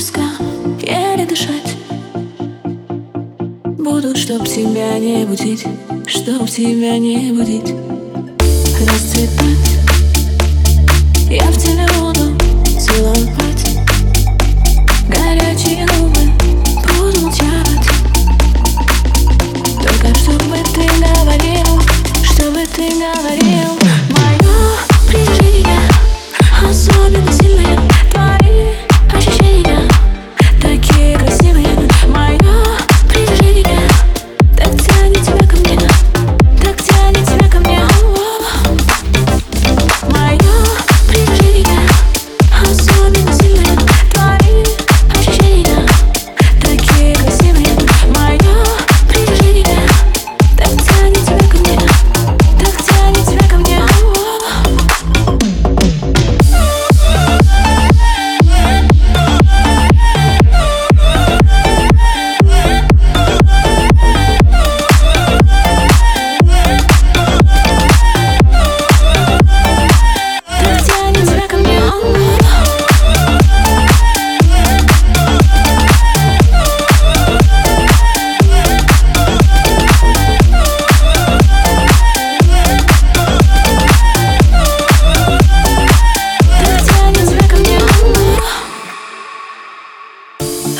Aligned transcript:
близко, 0.00 0.22
еле 0.80 1.26
дышать. 1.26 1.76
Буду, 3.76 4.16
чтоб 4.16 4.46
тебя 4.48 4.98
не 4.98 5.26
будить, 5.26 5.66
чтоб 6.06 6.48
тебя 6.48 6.96
не 6.96 7.32
будить. 7.32 7.74
Расцветать. 8.80 9.69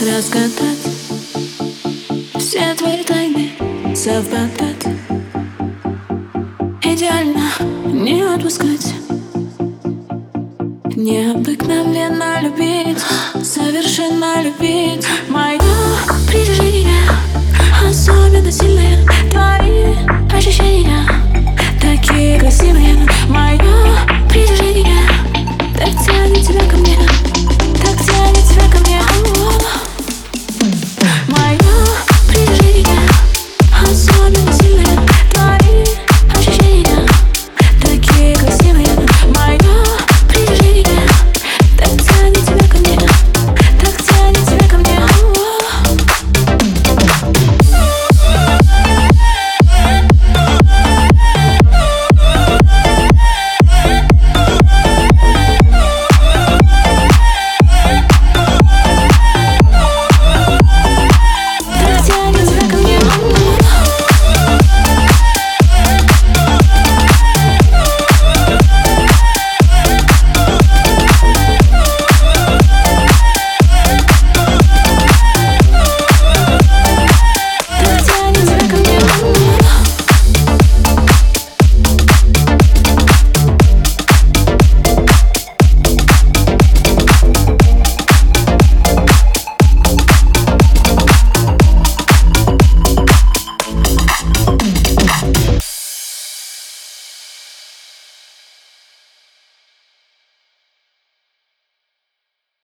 разгадать. 0.00 0.78
Все 2.38 2.74
твои 2.74 3.04
тайны 3.04 3.50
совпадать 3.94 4.86
Идеально 6.82 7.50
не 7.86 8.22
отпускать. 8.22 8.94
Необыкновенно 10.96 12.40
любить, 12.42 12.98
совершенно 13.42 14.42
любить. 14.42 15.06
Моя. 15.28 15.79